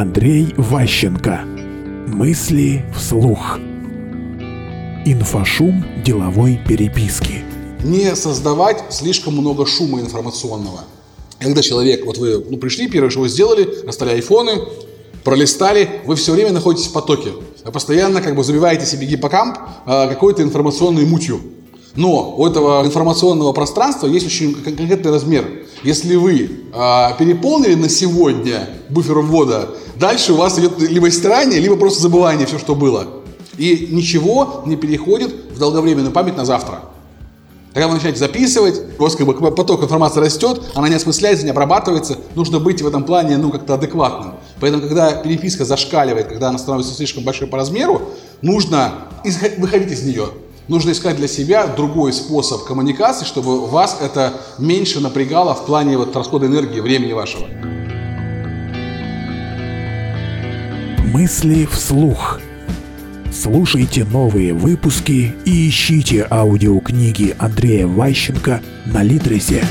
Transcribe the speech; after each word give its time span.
Андрей 0.00 0.54
Ващенко. 0.56 1.40
Мысли 2.06 2.84
вслух. 2.96 3.58
Инфошум 5.04 5.84
деловой 6.04 6.60
переписки. 6.68 7.42
Не 7.82 8.14
создавать 8.14 8.84
слишком 8.90 9.32
много 9.32 9.66
шума 9.66 10.00
информационного. 10.00 10.82
Когда 11.40 11.62
человек, 11.62 12.06
вот 12.06 12.16
вы 12.18 12.44
ну, 12.48 12.58
пришли, 12.58 12.86
первое, 12.86 13.10
что 13.10 13.22
вы 13.22 13.28
сделали, 13.28 13.64
достали 13.84 14.10
айфоны, 14.10 14.60
пролистали, 15.24 15.90
вы 16.04 16.14
все 16.14 16.30
время 16.30 16.52
находитесь 16.52 16.86
в 16.86 16.92
потоке. 16.92 17.30
Постоянно 17.64 18.20
как 18.20 18.36
бы 18.36 18.44
забиваете 18.44 18.86
себе 18.86 19.04
гиппокамп 19.04 19.58
э, 19.84 20.08
какой-то 20.10 20.44
информационной 20.44 21.06
мутью. 21.06 21.40
Но 21.94 22.34
у 22.36 22.46
этого 22.46 22.84
информационного 22.84 23.52
пространства 23.52 24.06
есть 24.06 24.26
очень 24.26 24.54
конкретный 24.54 25.10
размер. 25.10 25.66
Если 25.82 26.16
вы 26.16 26.50
э, 26.72 27.08
переполнили 27.18 27.74
на 27.74 27.88
сегодня 27.88 28.68
буфер 28.88 29.18
ввода, 29.20 29.70
дальше 29.96 30.32
у 30.32 30.36
вас 30.36 30.58
идет 30.58 30.80
либо 30.80 31.10
стирание, 31.10 31.60
либо 31.60 31.76
просто 31.76 32.02
забывание 32.02 32.46
все, 32.46 32.58
что 32.58 32.74
было. 32.74 33.06
И 33.56 33.88
ничего 33.90 34.62
не 34.66 34.76
переходит 34.76 35.34
в 35.54 35.58
долговременную 35.58 36.12
память 36.12 36.36
на 36.36 36.44
завтра. 36.44 36.82
Когда 37.74 37.86
вы 37.86 37.94
начинаете 37.94 38.18
записывать, 38.18 38.80
у 38.98 39.02
вас 39.02 39.14
как 39.14 39.26
бы 39.26 39.34
поток 39.34 39.82
информации 39.82 40.20
растет, 40.20 40.60
она 40.74 40.88
не 40.88 40.94
осмысляется, 40.94 41.44
не 41.44 41.50
обрабатывается, 41.50 42.16
нужно 42.34 42.58
быть 42.58 42.82
в 42.82 42.86
этом 42.86 43.04
плане 43.04 43.36
ну, 43.36 43.50
как-то 43.50 43.74
адекватным. 43.74 44.34
Поэтому, 44.60 44.82
когда 44.82 45.12
переписка 45.12 45.64
зашкаливает, 45.64 46.26
когда 46.28 46.48
она 46.48 46.58
становится 46.58 46.94
слишком 46.94 47.24
большой 47.24 47.46
по 47.46 47.56
размеру, 47.56 48.02
нужно 48.42 48.94
выходить 49.58 49.92
из 49.92 50.02
нее. 50.02 50.28
Нужно 50.68 50.90
искать 50.90 51.16
для 51.16 51.28
себя 51.28 51.66
другой 51.66 52.12
способ 52.12 52.64
коммуникации, 52.64 53.24
чтобы 53.24 53.66
вас 53.66 53.98
это 54.02 54.34
меньше 54.58 55.00
напрягало 55.00 55.54
в 55.54 55.64
плане 55.64 55.96
вот 55.96 56.14
расхода 56.14 56.46
энергии, 56.46 56.80
времени 56.80 57.14
вашего. 57.14 57.46
Мысли 61.06 61.64
вслух. 61.64 62.40
Слушайте 63.32 64.04
новые 64.04 64.52
выпуски 64.52 65.34
и 65.46 65.68
ищите 65.68 66.26
аудиокниги 66.30 67.34
Андрея 67.38 67.86
Ващенко 67.86 68.60
на 68.84 69.02
Литресе. 69.02 69.64